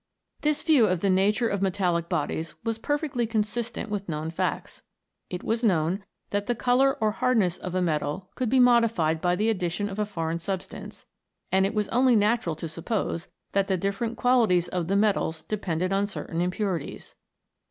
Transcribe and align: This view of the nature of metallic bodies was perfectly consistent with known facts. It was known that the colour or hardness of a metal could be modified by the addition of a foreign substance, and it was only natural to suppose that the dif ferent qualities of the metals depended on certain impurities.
This 0.41 0.63
view 0.63 0.87
of 0.87 1.01
the 1.01 1.11
nature 1.11 1.47
of 1.47 1.61
metallic 1.61 2.09
bodies 2.09 2.55
was 2.63 2.79
perfectly 2.79 3.27
consistent 3.27 3.91
with 3.91 4.09
known 4.09 4.31
facts. 4.31 4.81
It 5.29 5.43
was 5.43 5.63
known 5.63 6.03
that 6.31 6.47
the 6.47 6.55
colour 6.55 6.95
or 6.95 7.11
hardness 7.11 7.59
of 7.59 7.75
a 7.75 7.83
metal 7.83 8.31
could 8.33 8.49
be 8.49 8.59
modified 8.59 9.21
by 9.21 9.35
the 9.35 9.47
addition 9.47 9.87
of 9.87 9.99
a 9.99 10.05
foreign 10.07 10.39
substance, 10.39 11.05
and 11.51 11.67
it 11.67 11.75
was 11.75 11.87
only 11.89 12.15
natural 12.15 12.55
to 12.55 12.67
suppose 12.67 13.27
that 13.51 13.67
the 13.67 13.77
dif 13.77 13.99
ferent 13.99 14.15
qualities 14.15 14.67
of 14.69 14.87
the 14.87 14.95
metals 14.95 15.43
depended 15.43 15.93
on 15.93 16.07
certain 16.07 16.41
impurities. 16.41 17.13